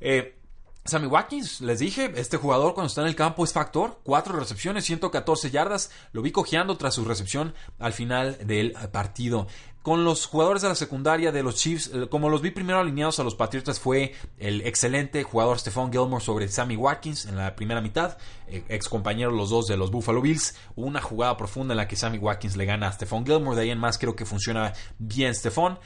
[0.00, 0.39] Eh,
[0.84, 4.00] Sammy Watkins, les dije, este jugador cuando está en el campo es factor.
[4.02, 5.90] Cuatro recepciones, 114 yardas.
[6.12, 9.46] Lo vi cojeando tras su recepción al final del partido.
[9.82, 13.18] Con los jugadores de la secundaria de los Chiefs, eh, como los vi primero alineados
[13.18, 17.80] a los Patriotas, fue el excelente jugador Stephon Gilmore sobre Sammy Watkins en la primera
[17.80, 18.18] mitad.
[18.46, 20.54] Eh, ex compañeros los dos de los Buffalo Bills.
[20.76, 23.56] Una jugada profunda en la que Sammy Watkins le gana a Stephon Gilmore.
[23.56, 25.78] De ahí en más creo que funciona bien Stephon.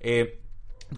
[0.00, 0.41] Eh,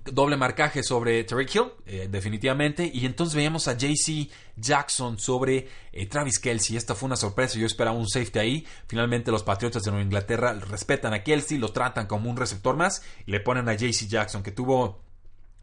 [0.04, 2.90] doble marcaje sobre Tariq Hill, eh, definitivamente.
[2.92, 6.76] Y entonces veíamos a JC Jackson sobre eh, Travis Kelsey.
[6.76, 7.58] Esta fue una sorpresa.
[7.58, 8.66] Yo esperaba un safety ahí.
[8.86, 13.02] Finalmente, los Patriotas de Nueva Inglaterra respetan a Kelsey, lo tratan como un receptor más
[13.26, 15.02] y le ponen a JC Jackson, que tuvo.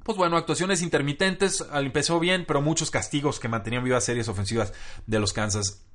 [0.03, 4.73] Pues bueno, actuaciones intermitentes, empezó bien, pero muchos castigos que mantenían vivas series ofensivas
[5.05, 5.85] de los Kansas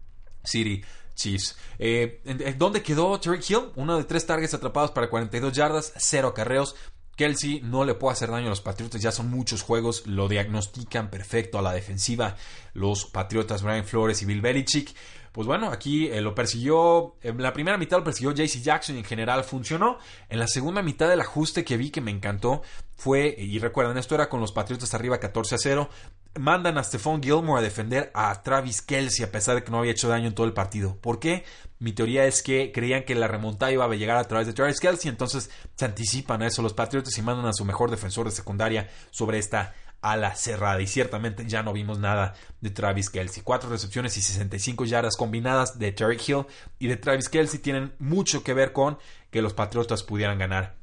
[0.45, 0.85] City
[1.17, 1.57] Chiefs.
[1.79, 3.73] Eh, ¿Dónde quedó Tariq Hill?
[3.75, 6.77] Uno de tres targets atrapados para 42 yardas, cero acarreos.
[7.17, 11.11] Kelsey no le puede hacer daño a los Patriotas, ya son muchos juegos, lo diagnostican
[11.11, 12.37] perfecto a la defensiva
[12.77, 14.95] los Patriotas Brian Flores y Bill Belichick.
[15.37, 19.01] Pues bueno, aquí eh, lo persiguió, en la primera mitad lo persiguió JC Jackson y
[19.01, 19.99] en general funcionó.
[20.31, 22.63] En la segunda mitad del ajuste que vi que me encantó
[22.97, 25.91] fue, y recuerden, esto era con los Patriotas arriba 14 a 0,
[26.39, 29.93] mandan a Stephon Gilmore a defender a Travis Kelsey a pesar de que no había
[29.93, 30.97] hecho daño en todo el partido.
[31.03, 31.45] ¿Por qué?
[31.81, 34.81] Mi teoría es que creían que la remontada iba a llegar a través de Travis
[34.81, 38.33] Kelsey, entonces se anticipan a eso los Patriotas y mandan a su mejor defensor de
[38.33, 39.75] secundaria sobre esta
[40.11, 40.81] ala cerrada.
[40.81, 43.43] Y ciertamente ya no vimos nada de Travis Kelsey.
[43.43, 46.47] Cuatro recepciones y 65 yardas combinadas de Terry Hill
[46.79, 48.99] y de Travis Kelsey tienen mucho que ver con
[49.31, 50.77] que los Patriotas pudieran ganar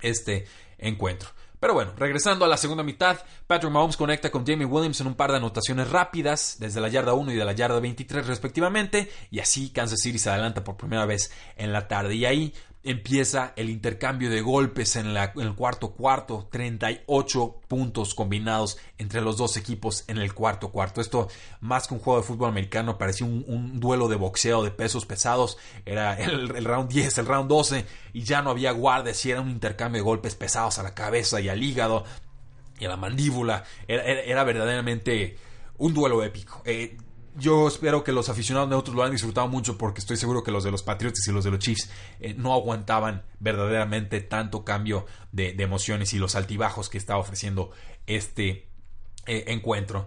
[0.00, 0.46] este
[0.78, 1.30] encuentro.
[1.64, 5.14] Pero bueno, regresando a la segunda mitad, Patrick Mahomes conecta con Jamie Williams en un
[5.14, 9.38] par de anotaciones rápidas, desde la yarda 1 y de la yarda 23 respectivamente, y
[9.38, 12.16] así Kansas City se adelanta por primera vez en la tarde.
[12.16, 12.52] Y ahí
[12.84, 19.56] empieza el intercambio de golpes en, el cuarto cuarto, 38 puntos combinados entre los dos
[19.56, 21.00] equipos en el cuarto cuarto.
[21.00, 21.28] Esto,
[21.60, 25.56] más que un juego de fútbol americano, parecía un, duelo de boxeo de pesos pesados.
[25.86, 29.50] Era el, round 10, el round 12, y ya no había guardias, y era un
[29.50, 32.04] intercambio de golpes pesados a la cabeza y al hígado
[32.78, 33.64] y a la mandíbula.
[33.88, 35.38] Era, verdaderamente
[35.78, 36.62] un duelo épico.
[36.66, 36.98] Eh,
[37.36, 40.64] yo espero que los aficionados neutros lo hayan disfrutado mucho porque estoy seguro que los
[40.64, 45.54] de los Patriots y los de los Chiefs eh, no aguantaban verdaderamente tanto cambio de,
[45.58, 47.70] emociones y los altibajos que estaba ofreciendo
[48.06, 48.68] este
[49.26, 50.06] eh, encuentro.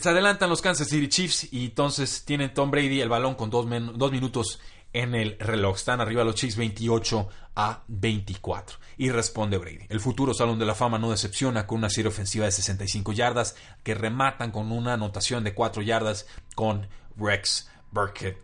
[0.00, 3.66] Se adelantan los Kansas City Chiefs y entonces tienen Tom Brady el balón con dos
[3.66, 4.58] minutos
[4.92, 5.76] en el reloj.
[5.76, 8.78] Están arriba los Chiefs 28 a 24.
[8.98, 9.86] Y responde Brady.
[9.88, 13.56] El futuro Salón de la Fama no decepciona con una serie ofensiva de 65 yardas
[13.82, 18.36] que rematan con una anotación de 4 yardas con Rex Burkhead.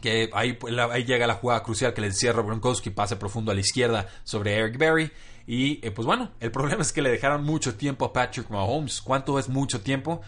[0.00, 0.58] Que ahí,
[0.90, 4.56] ahí llega la jugada crucial que le encierra Gronkowski, pase profundo a la izquierda sobre
[4.56, 5.12] Eric Berry.
[5.46, 9.00] Y eh, pues bueno, el problema es que le dejaron mucho tiempo a Patrick Mahomes.
[9.00, 10.20] ¿Cuánto es mucho tiempo?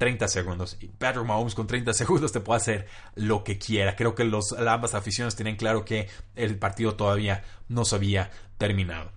[0.00, 0.78] 30 segundos.
[0.80, 3.94] Y Patrick Mahomes con 30 segundos te puede hacer lo que quiera.
[3.96, 9.12] Creo que los, ambas aficiones tienen claro que el partido todavía no se había terminado.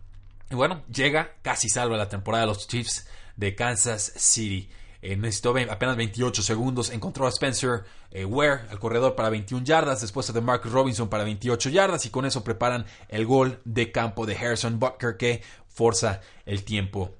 [0.51, 4.69] Y bueno, llega casi salva la temporada de los Chiefs de Kansas City.
[5.01, 6.89] Eh, necesitó apenas 28 segundos.
[6.89, 10.01] Encontró a Spencer eh, Ware, el corredor, para 21 yardas.
[10.01, 12.05] Después a Marcus Robinson para 28 yardas.
[12.05, 17.15] Y con eso preparan el gol de campo de Harrison Butker que forza el tiempo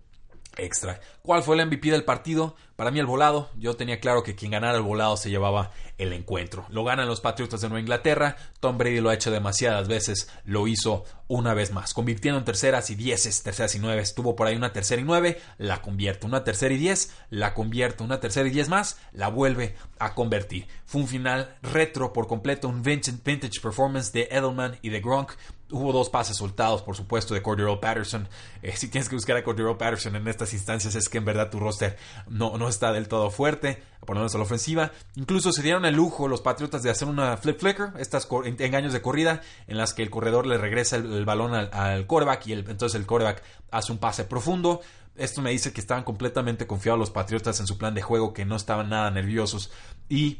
[0.58, 0.99] extra.
[1.21, 2.56] ¿Cuál fue el MVP del partido?
[2.76, 3.50] Para mí el volado.
[3.56, 6.66] Yo tenía claro que quien ganara el volado se llevaba el encuentro.
[6.70, 8.36] Lo ganan los Patriotas de Nueva Inglaterra.
[8.60, 10.30] Tom Brady lo ha hecho demasiadas veces.
[10.44, 11.94] Lo hizo una vez más.
[11.94, 14.02] Convirtiendo en terceras y dieces, terceras y nueve.
[14.02, 15.40] Estuvo por ahí una tercera y nueve.
[15.58, 16.26] La convierte.
[16.26, 17.12] Una tercera y diez.
[17.30, 18.04] La convierte.
[18.04, 18.98] Una tercera y diez más.
[19.12, 20.68] La vuelve a convertir.
[20.86, 22.68] Fue un final retro por completo.
[22.68, 25.34] Un vintage performance de Edelman y de Gronk.
[25.72, 28.28] Hubo dos pases soltados, por supuesto, de Cordero Patterson.
[28.62, 31.50] Eh, si tienes que buscar a Cordero Patterson en estas instancias, es que en verdad
[31.50, 34.91] tu roster no, no está del todo fuerte, lo menos a la ofensiva.
[35.15, 39.02] Incluso se dieron el lujo los Patriotas de hacer una flip flicker, estas engaños de
[39.02, 42.08] corrida, en las que el corredor le regresa el, balón al, al,
[42.45, 44.82] y entonces el quarterback hace un pase profundo.
[45.15, 48.45] Esto me dice que estaban completamente confiados los Patriotas en su plan de juego, que
[48.45, 49.71] no estaban nada nerviosos.
[50.10, 50.39] Y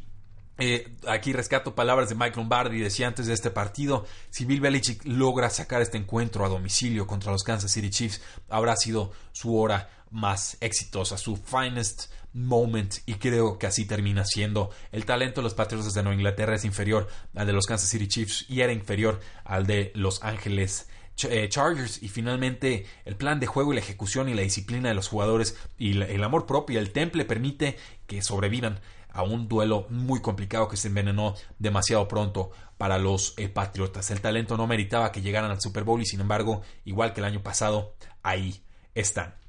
[0.58, 5.04] eh, aquí rescato palabras de Mike Lombardi, decía antes de este partido, si Bill Belichick
[5.04, 9.90] logra sacar este encuentro a domicilio contra los Kansas City Chiefs, habrá sido su hora
[10.14, 14.70] más exitosa, su finest moment y creo que así termina siendo.
[14.92, 18.06] El talento de los Patriotas de Nueva Inglaterra es inferior al de los Kansas City
[18.06, 20.88] Chiefs y era inferior al de Los Ángeles
[21.28, 24.94] eh, Chargers y finalmente el plan de juego y la ejecución y la disciplina de
[24.94, 29.86] los jugadores y el amor propio y el temple permite que sobrevivan a un duelo
[29.90, 34.10] muy complicado que se envenenó demasiado pronto para los eh, Patriotas.
[34.12, 37.26] El talento no meritaba que llegaran al Super Bowl y sin embargo, igual que el
[37.26, 38.62] año pasado, ahí
[38.94, 39.43] están.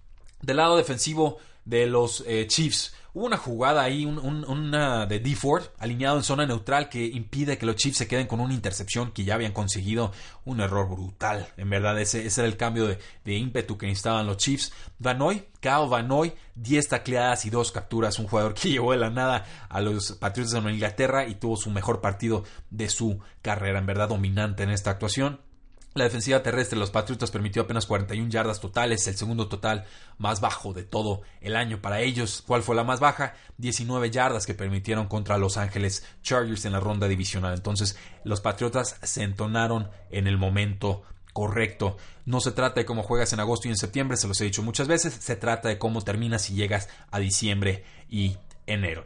[0.46, 5.64] Del lado defensivo de los eh, Chiefs, Hubo una jugada ahí, una de D Ford,
[5.78, 9.24] alineado en zona neutral, que impide que los Chiefs se queden con una intercepción que
[9.24, 10.12] ya habían conseguido.
[10.44, 11.48] Un error brutal.
[11.56, 14.74] En verdad, ese, era el cambio de, ímpetu que necesitaban los Chiefs.
[15.00, 18.20] Vanoy, Kyle Vanoy, 10 tacleadas y 2 capturas.
[18.20, 21.70] Un jugador que llevó de la nada a los Patriots de Inglaterra y tuvo su
[21.70, 23.80] mejor partido de su carrera.
[23.80, 25.40] En verdad, dominante en esta actuación.
[25.98, 29.86] La defensiva terrestre de los Patriotas permitió apenas 41 yardas totales, el segundo total
[30.18, 32.44] más bajo de todo el año para ellos.
[32.46, 33.36] ¿Cuál fue la más baja?
[33.60, 37.54] 19 yardas que permitieron contra Los Ángeles Chargers en la ronda divisional.
[37.54, 41.96] Entonces, los Patriotas se entonaron en el momento correcto.
[42.26, 44.64] No se trata de cómo juegas en agosto y en septiembre, se los he dicho
[44.64, 48.36] muchas veces, se trata de cómo terminas y llegas a diciembre y
[48.68, 49.06] enero.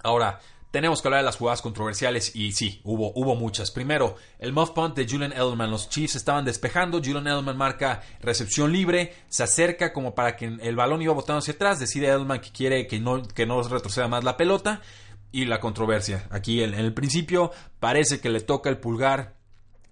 [0.00, 0.38] Ahora,
[0.70, 3.70] tenemos que hablar de las jugadas controversiales y sí, hubo, hubo muchas.
[3.70, 5.70] Primero, el muff punt de Julian Edelman.
[5.70, 6.98] Los Chiefs estaban despejando.
[6.98, 9.14] Julian Edelman marca recepción libre.
[9.28, 11.80] Se acerca como para que el balón iba botando hacia atrás.
[11.80, 14.80] Decide Edelman que quiere que no, que no retroceda más la pelota.
[15.32, 16.26] Y la controversia.
[16.30, 19.34] Aquí en el principio parece que le toca el pulgar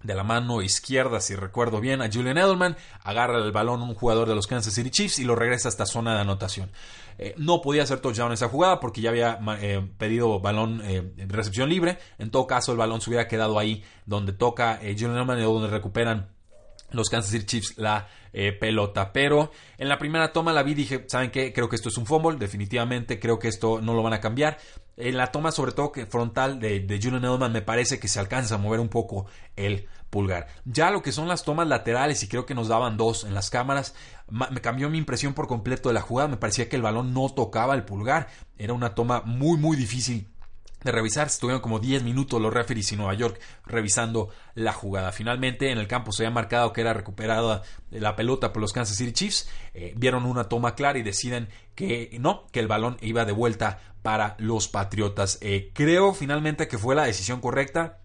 [0.03, 4.29] de la mano izquierda, si recuerdo bien, a Julian Edelman, agarra el balón un jugador
[4.29, 6.71] de los Kansas City Chiefs y lo regresa a esta zona de anotación.
[7.21, 11.69] Eh, no podía hacer touchdown esa jugada porque ya había eh, pedido balón eh, recepción
[11.69, 11.97] libre.
[12.17, 16.29] En todo caso, el balón se hubiera quedado ahí donde toca Julian Edelman donde recuperan
[16.91, 18.07] los Kansas City Chiefs la
[18.59, 19.11] pelota.
[19.11, 21.51] Pero en la primera toma la vi dije, ¿saben qué?
[21.51, 24.57] Creo que esto es un fumble, definitivamente creo que esto no lo van a cambiar.
[24.97, 28.55] En la toma, sobre todo que frontal de, de Julian me parece que se alcanza
[28.55, 29.25] a mover un poco
[29.55, 30.47] el pulgar.
[30.65, 33.49] Ya lo que son las tomas laterales, y creo que nos daban dos en las
[33.49, 33.95] cámaras,
[34.29, 36.27] me cambió mi impresión por completo de la jugada.
[36.27, 38.27] Me parecía que el balón no tocaba el pulgar.
[38.57, 40.27] Era una toma muy, muy difícil
[40.83, 41.27] de revisar.
[41.27, 45.11] Estuvieron como 10 minutos los referees en Nueva York revisando la jugada.
[45.11, 48.97] Finalmente en el campo se había marcado que era recuperada la pelota por los Kansas
[48.97, 49.49] City Chiefs.
[49.73, 53.79] Eh, vieron una toma clara y deciden que no, que el balón iba de vuelta
[54.01, 55.37] para los Patriotas.
[55.41, 57.99] Eh, creo finalmente que fue la decisión correcta.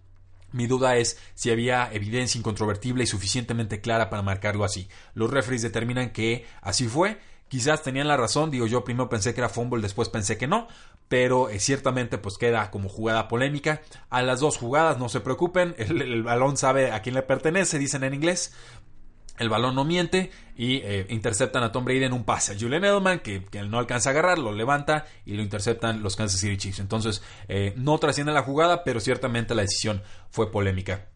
[0.51, 4.87] Mi duda es si había evidencia incontrovertible y suficientemente clara para marcarlo así.
[5.13, 9.41] Los referees determinan que así fue Quizás tenían la razón, digo yo primero pensé que
[9.41, 10.67] era fumble, después pensé que no,
[11.07, 13.81] pero eh, ciertamente pues queda como jugada polémica.
[14.09, 18.03] A las dos jugadas no se preocupen, el, balón sabe a quién le pertenece, dicen
[18.03, 18.53] en inglés.
[19.37, 22.85] El balón no miente y eh, interceptan a Tom Brady en un pase a Julian
[22.85, 26.79] Edelman que, no alcanza a agarrar, lo levanta y lo interceptan los Kansas City Chiefs.
[26.79, 31.09] Entonces eh, no trasciende la jugada, pero ciertamente la decisión fue polémica.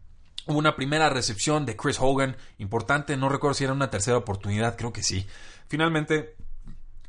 [0.46, 4.76] Hubo una primera recepción de Chris Hogan, importante, no recuerdo si era una tercera oportunidad,
[4.76, 5.26] creo que sí.
[5.68, 6.34] Finalmente,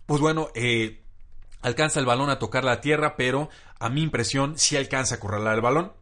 [0.05, 1.01] pues bueno, eh,
[1.61, 5.55] alcanza el balón a tocar la tierra, pero a mi impresión sí alcanza a corralar
[5.55, 5.93] el balón.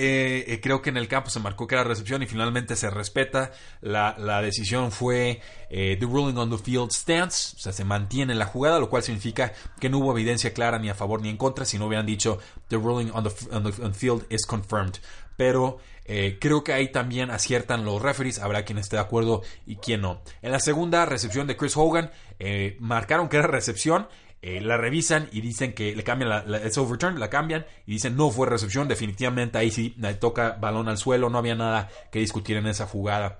[0.00, 2.88] Eh, eh, creo que en el campo se marcó que era recepción y finalmente se
[2.88, 3.50] respeta.
[3.80, 8.78] La, decisión fue the ruling on the field stance, o sea, se mantiene la jugada,
[8.78, 11.78] lo cual significa que no hubo evidencia clara ni a favor ni en contra, si
[11.78, 14.98] no hubieran dicho the ruling on the field is confirmed.
[15.36, 15.78] Pero
[16.10, 20.00] eh, creo que ahí también aciertan los referees, habrá quien esté de acuerdo y quien
[20.00, 20.22] no.
[20.40, 24.08] En la segunda recepción de Chris Hogan, eh, marcaron que era recepción,
[24.40, 28.16] eh, la revisan y dicen que le cambian la, es overturn, la cambian y dicen
[28.16, 32.56] no fue recepción, definitivamente ahí sí toca balón al suelo, no había nada que discutir
[32.56, 33.38] en esa jugada.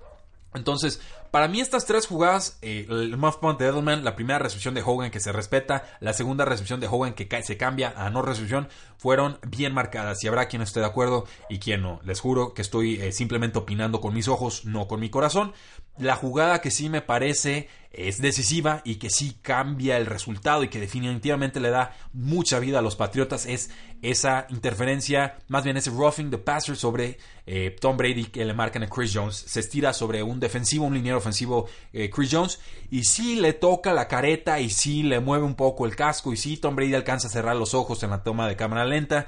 [0.54, 4.74] Entonces, para mí estas tres jugadas, eh, el muff punt de Edelman, la primera recepción
[4.74, 8.22] de Hogan que se respeta, la segunda recepción de Hogan que se cambia a no
[8.22, 12.00] recepción, fueron bien marcadas y habrá quien esté de acuerdo y quien no.
[12.02, 15.52] Les juro que estoy eh, simplemente opinando con mis ojos, no con mi corazón.
[15.98, 20.68] La jugada que sí me parece es decisiva y que sí cambia el resultado y
[20.68, 23.70] que definitivamente le da mucha vida a los Patriotas es
[24.02, 28.82] esa interferencia, más bien ese roughing the passer sobre eh, Tom Brady que le marcan
[28.82, 29.37] a Chris Jones.
[29.37, 33.92] Se estira sobre un defensivo, un liniero ofensivo eh, Chris Jones y sí le toca
[33.92, 37.28] la careta y sí le mueve un poco el casco y sí Tom Brady alcanza
[37.28, 39.26] a cerrar los ojos en la toma de cámara lenta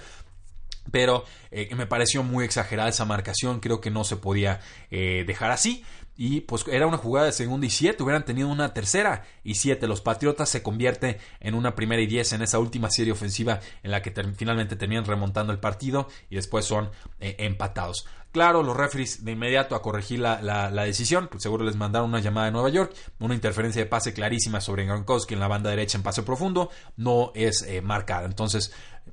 [0.93, 5.85] pero eh, me pareció muy exagerada esa marcación, creo que no se podía dejar así.
[6.23, 9.87] Y pues era una jugada de segunda y siete, hubieran tenido una tercera y siete.
[9.87, 13.91] Los Patriotas se convierte en una primera y diez en esa última serie ofensiva en
[13.91, 18.07] la que finalmente terminan remontando el partido y después son eh, empatados.
[18.33, 22.21] Claro, los referees de inmediato a corregir la, la, decisión, pues seguro les mandaron una
[22.21, 25.97] llamada de Nueva York, una interferencia de pase clarísima sobre Gronkowski en la banda derecha
[25.97, 28.27] en pase profundo, no es marcada.
[28.27, 28.73] Entonces,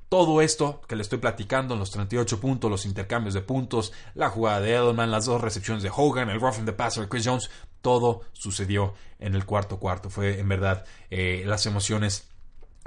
[0.09, 4.61] todo esto que le estoy platicando, los 38 puntos, los intercambios de puntos, la jugada
[4.61, 7.49] de Edelman, las dos recepciones de Hogan, el roughing the passer de Chris Jones,
[7.81, 10.09] todo sucedió en el cuarto cuarto.
[10.09, 12.29] Fue en verdad eh, las emociones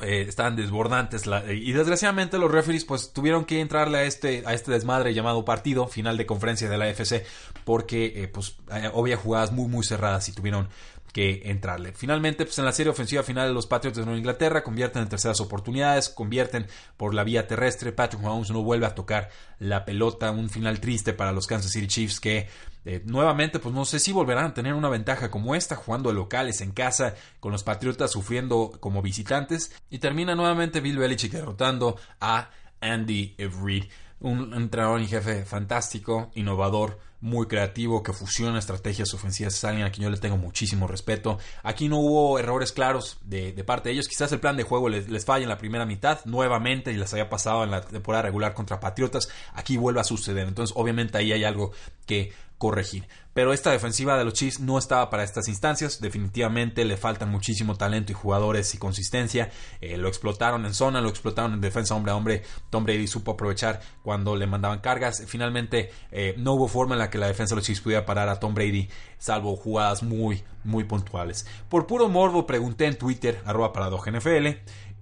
[0.02, 4.72] eh, estaban desbordantes y desgraciadamente los referees pues tuvieron que entrarle a este a este
[4.72, 7.26] desmadre llamado partido final de conferencia de la FC
[7.64, 8.56] porque eh, pues
[8.94, 10.68] había jugadas muy muy cerradas y tuvieron
[11.12, 11.92] que entrarle.
[11.92, 15.40] Finalmente, pues en la serie ofensiva final los Patriots de Nueva Inglaterra convierten en terceras
[15.40, 20.50] oportunidades, convierten por la vía terrestre, Patrick Mahomes no vuelve a tocar la pelota, un
[20.50, 22.48] final triste para los Kansas City Chiefs que
[22.84, 26.60] eh, nuevamente pues no sé si volverán a tener una ventaja como esta jugando locales
[26.62, 29.72] en casa con los Patriotas sufriendo como visitantes.
[29.90, 32.50] Y termina nuevamente Bill Belichick derrotando a
[32.80, 33.84] Andy Reid
[34.20, 39.54] un entrenador y jefe fantástico, innovador, muy creativo, que fusiona estrategias ofensivas.
[39.54, 41.38] Es alguien a quien yo le tengo muchísimo respeto.
[41.62, 44.08] Aquí no hubo errores claros de, parte de ellos.
[44.08, 47.12] Quizás el plan de juego les, les falla en la primera mitad, nuevamente, y les
[47.12, 49.28] había pasado en la temporada regular contra Patriotas.
[49.54, 50.48] Aquí vuelve a suceder.
[50.48, 51.72] Entonces, obviamente, ahí hay algo
[52.06, 53.08] que corregir.
[53.32, 55.98] Pero esta defensiva de los Chiefs no estaba para estas instancias.
[56.02, 59.50] Definitivamente le faltan muchísimo talento y jugadores y consistencia.
[59.80, 62.42] Eh, lo explotaron en zona, lo explotaron en defensa hombre a hombre.
[62.68, 65.24] Tom Brady supo aprovechar cuando le mandaban cargas.
[65.26, 68.28] Finalmente eh, no hubo forma en la que la defensa de los Chiefs pudiera parar
[68.28, 71.46] a Tom Brady, salvo jugadas muy, muy puntuales.
[71.70, 73.72] Por puro morbo pregunté en Twitter, arroba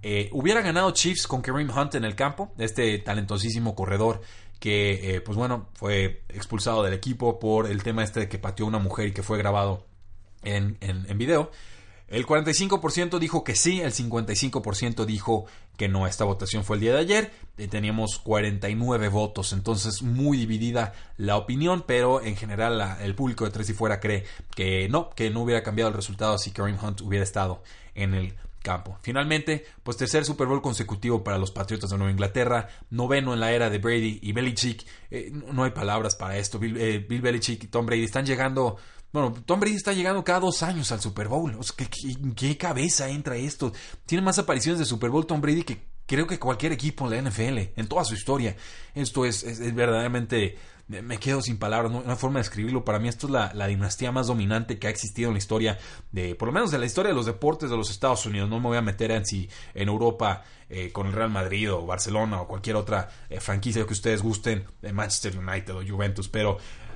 [0.01, 2.53] eh, ¿hubiera ganado Chiefs con Kareem Hunt en el campo?
[2.57, 4.21] Este talentosísimo corredor
[4.59, 8.65] que eh, pues bueno, fue expulsado del equipo por el tema este de que pateó
[8.65, 9.85] una mujer y que fue grabado
[10.43, 11.51] en, en, video.
[12.07, 15.45] El 45% dijo que sí, el 55% dijo
[15.77, 16.07] que no.
[16.07, 17.31] Esta votación fue el día de ayer.
[17.57, 23.51] Eh, teníamos 49 votos, entonces muy dividida la opinión, pero en general el público de
[23.51, 27.01] Tres y Fuera cree que no, que no hubiera cambiado el resultado si Kareem Hunt
[27.01, 27.63] hubiera estado
[27.95, 28.97] en el campo.
[29.01, 33.51] Finalmente, pues tercer Super Bowl consecutivo para los Patriotas de Nueva Inglaterra, noveno en la
[33.51, 34.85] era de Brady y Belichick.
[35.09, 36.59] Eh, no hay palabras para esto.
[36.59, 38.77] Bill, eh, Bill, Belichick y Tom Brady están llegando.
[39.11, 41.57] Bueno, Tom Brady está llegando cada dos años al Super Bowl.
[41.75, 41.87] ¿qué,
[42.35, 43.73] qué cabeza entra esto?
[44.05, 47.29] Tiene más apariciones de Super Bowl Tom Brady que creo que cualquier equipo en la
[47.29, 48.55] NFL, en toda su historia.
[48.95, 50.57] Esto es, es, verdaderamente,
[50.89, 52.83] me quedo sin palabras, no, hay forma de escribirlo.
[52.83, 55.77] Para mí esto es la, dinastía más dominante que ha existido en la historia,
[56.11, 58.49] de, por lo menos de la historia de los deportes de los Estados Unidos.
[58.49, 61.85] No me voy a meter en si en Europa eh, con el Real Madrid o
[61.85, 66.57] Barcelona o cualquier otra eh, franquicia que ustedes gusten, de Manchester United o Juventus, pero
[66.57, 66.88] eh,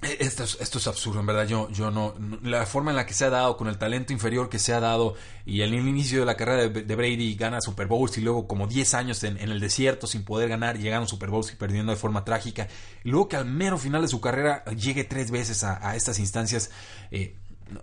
[0.00, 1.46] esto es, esto es, absurdo, en verdad.
[1.46, 4.48] Yo, yo no, La forma en la que se ha dado, con el talento inferior
[4.48, 8.16] que se ha dado, y el inicio de la carrera de, Brady gana Super Bowls
[8.16, 11.56] y luego como 10 años en, el desierto sin poder ganar, llegando Super Bowls y
[11.56, 12.68] perdiendo de forma trágica.
[13.02, 16.70] Y luego que al mero final de su carrera llegue tres veces a, estas instancias.
[17.10, 17.36] Eh,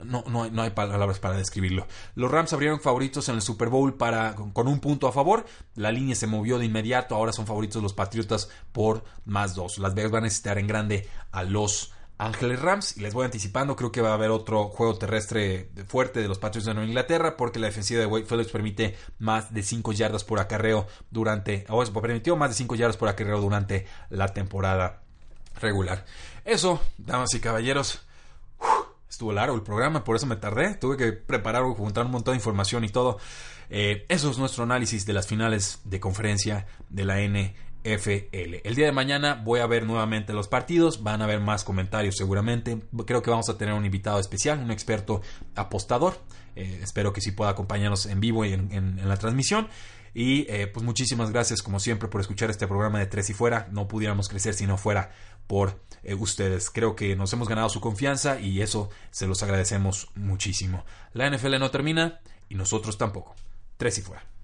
[0.03, 1.85] no, no, no, hay palabras para describirlo.
[2.15, 5.45] Los Rams abrieron favoritos en el Super Bowl para, con, un punto a favor.
[5.75, 7.13] La línea se movió de inmediato.
[7.13, 9.77] Ahora son favoritos los Patriotas por más dos.
[9.77, 12.97] Las Vegas van a necesitar en grande a los Ángeles Rams.
[12.97, 16.39] Y les voy anticipando, creo que va a haber otro juego terrestre fuerte de los
[16.39, 20.23] Patriots de Nueva Inglaterra, porque la defensiva de Wade Phillips permite más de 5 yardas
[20.23, 25.01] por acarreo durante, o permitió más de 5 yardas por acarreo durante la temporada
[25.59, 26.05] regular.
[26.43, 28.01] Eso, damas y caballeros,
[29.09, 30.75] estuvo largo el programa, por eso me tardé.
[30.75, 33.17] Tuve que preparar juntar un montón de información y todo.
[33.69, 37.55] Eh, eso es nuestro análisis de las finales de conferencia de la N
[37.85, 38.61] FL.
[38.63, 42.15] El día de mañana voy a ver nuevamente los partidos, van a haber más comentarios
[42.17, 42.79] seguramente.
[43.05, 45.21] Creo que vamos a tener un invitado especial, un experto
[45.55, 46.17] apostador.
[46.55, 49.67] Eh, espero que sí pueda acompañarnos en vivo y en, la transmisión.
[50.15, 53.67] Y eh, pues muchísimas gracias como siempre por escuchar este programa de Tres y Fuera.
[53.71, 55.11] No pudiéramos crecer si no fuera
[55.45, 56.71] por eh, ustedes.
[56.71, 60.85] Creo que nos hemos ganado su confianza y eso se los agradecemos muchísimo.
[61.13, 62.19] La NFL no termina
[62.49, 63.35] y nosotros tampoco.
[63.77, 64.34] Tres y Fuera.